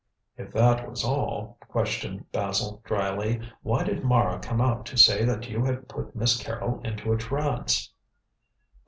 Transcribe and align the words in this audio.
"If 0.35 0.51
that 0.53 0.89
was 0.89 1.03
all," 1.03 1.59
questioned 1.67 2.31
Basil 2.31 2.81
dryly, 2.83 3.39
"why 3.61 3.83
did 3.83 4.03
Mara 4.03 4.39
come 4.39 4.59
out 4.59 4.83
to 4.87 4.97
say 4.97 5.23
that 5.25 5.47
you 5.47 5.63
had 5.63 5.87
put 5.87 6.15
Miss 6.15 6.41
Carrol 6.41 6.81
into 6.83 7.13
a 7.13 7.17
trance?" 7.17 7.93